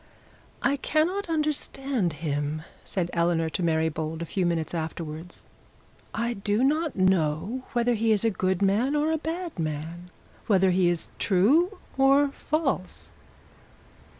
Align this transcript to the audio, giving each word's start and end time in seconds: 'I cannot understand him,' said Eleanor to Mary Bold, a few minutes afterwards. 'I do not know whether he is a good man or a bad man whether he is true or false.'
'I 0.63 0.77
cannot 0.77 1.29
understand 1.29 2.13
him,' 2.13 2.63
said 2.83 3.11
Eleanor 3.13 3.51
to 3.51 3.61
Mary 3.61 3.87
Bold, 3.87 4.23
a 4.23 4.25
few 4.25 4.47
minutes 4.47 4.73
afterwards. 4.73 5.45
'I 6.15 6.33
do 6.33 6.63
not 6.63 6.95
know 6.95 7.61
whether 7.73 7.93
he 7.93 8.11
is 8.11 8.25
a 8.25 8.31
good 8.31 8.63
man 8.63 8.95
or 8.95 9.11
a 9.11 9.19
bad 9.19 9.59
man 9.59 10.09
whether 10.47 10.71
he 10.71 10.89
is 10.89 11.11
true 11.19 11.77
or 11.99 12.29
false.' 12.29 13.11